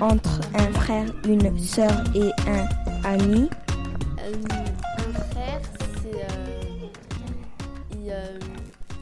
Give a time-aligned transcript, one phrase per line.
[0.00, 2.66] entre un frère, une sœur et un
[3.04, 3.48] ami?
[4.18, 4.32] Euh,
[4.98, 5.60] un frère,
[6.02, 6.14] c'est.
[6.14, 6.88] euh,
[7.92, 8.38] il, euh,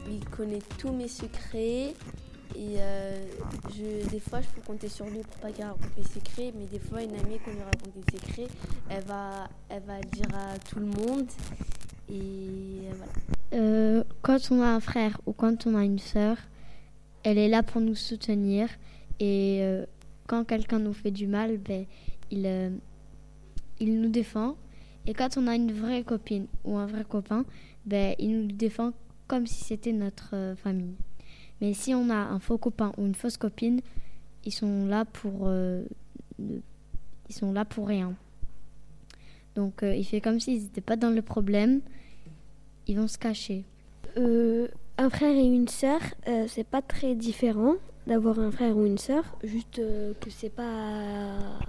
[0.09, 1.93] il connaît tous mes secrets.
[2.55, 3.25] Et euh,
[3.75, 6.53] je, des fois, je peux compter sur lui pour pas qu'il raconte mes secrets.
[6.57, 8.47] Mais des fois, une amie, quand lui raconte des secrets,
[8.89, 11.27] elle va, elle va dire à tout le monde.
[12.09, 13.11] Et voilà.
[13.53, 16.37] Euh, quand on a un frère ou quand on a une sœur,
[17.23, 18.69] elle est là pour nous soutenir.
[19.19, 19.85] Et euh,
[20.27, 21.85] quand quelqu'un nous fait du mal, ben,
[22.31, 22.69] il, euh,
[23.79, 24.55] il nous défend.
[25.05, 27.45] Et quand on a une vraie copine ou un vrai copain,
[27.85, 28.93] ben, il nous défend
[29.27, 30.95] comme si c'était notre euh, famille.
[31.61, 33.81] Mais si on a un faux copain ou une fausse copine,
[34.45, 35.49] ils sont là pour,
[36.39, 36.61] ils
[37.29, 38.13] sont là pour rien.
[39.55, 41.79] Donc il fait comme s'ils n'étaient pas dans le problème.
[42.87, 43.63] Ils vont se cacher.
[44.17, 48.85] Euh, un frère et une sœur, euh, c'est pas très différent d'avoir un frère ou
[48.85, 51.59] une sœur, juste euh, que c'est pas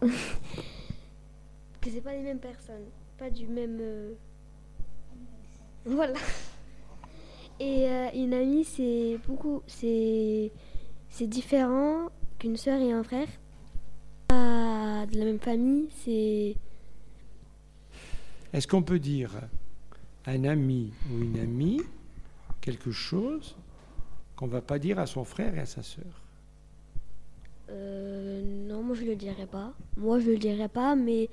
[0.00, 2.86] que c'est pas les mêmes personnes,
[3.18, 4.12] pas du même euh,
[5.84, 6.14] voilà.
[7.58, 10.50] Et euh, une amie, c'est beaucoup, c'est
[11.20, 13.28] différent qu'une sœur et un frère.
[14.28, 16.54] Pas de la même famille, c'est
[18.52, 19.32] Est-ce qu'on peut dire
[20.26, 21.82] un ami ou une amie
[22.60, 23.56] quelque chose
[24.36, 26.04] qu'on ne va pas dire à son frère et à sa sœur
[27.70, 29.72] Euh, non, moi je le dirais pas.
[29.96, 31.28] Moi je le dirais pas, mais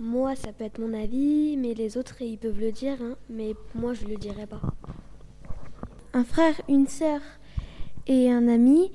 [0.00, 3.54] moi ça peut être mon avis, mais les autres ils peuvent le dire, hein, mais
[3.74, 4.62] moi je le dirais pas.
[6.14, 7.20] un frère, une sœur
[8.06, 8.92] et un ami,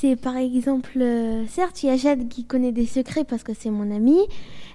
[0.00, 3.52] c'est par exemple, euh, certes, il y a Jade qui connaît des secrets parce que
[3.52, 4.26] c'est mon amie.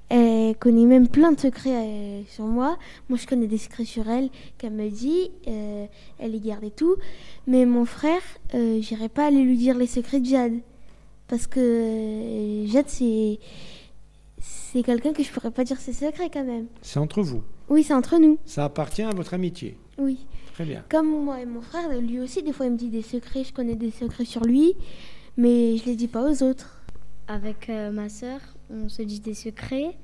[0.10, 2.78] Elle connaît même plein de secrets euh, sur moi.
[3.08, 5.32] Moi, je connais des secrets sur elle qu'elle me dit.
[5.48, 5.86] euh,
[6.20, 6.98] elle les garde et tout.
[7.48, 8.22] Mais mon frère,
[8.54, 10.60] euh, j'irai pas aller lui dire les secrets de Jade.
[11.28, 13.40] Parce que Jade, c'est.
[14.40, 16.66] C'est quelqu'un que je pourrais pas dire ses secrets quand même.
[16.82, 17.44] C'est entre vous.
[17.70, 18.38] Oui, c'est entre nous.
[18.46, 19.78] Ça appartient à votre amitié.
[19.98, 20.18] Oui.
[20.54, 20.84] Très bien.
[20.90, 23.44] Comme moi et mon frère, lui aussi, des fois, il me dit des secrets.
[23.44, 24.74] Je connais des secrets sur lui,
[25.36, 26.80] mais je les dis pas aux autres.
[27.28, 29.96] Avec euh, ma sœur, on se dit des secrets,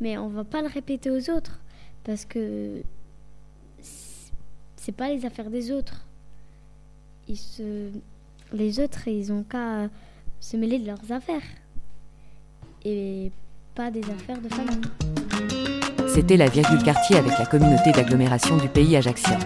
[0.00, 1.60] mais on va pas le répéter aux autres
[2.04, 2.80] parce que
[3.80, 4.32] c'est-
[4.76, 6.04] c'est pas les affaires des autres.
[7.28, 7.90] Ils se...
[8.54, 9.88] Les autres, ils ont qu'à
[10.40, 11.42] se mêler de leurs affaires
[12.84, 13.30] et
[13.74, 14.80] pas des affaires de famille.
[16.14, 19.38] C'était la virgule quartier avec la communauté d'agglomération du pays ajaccien.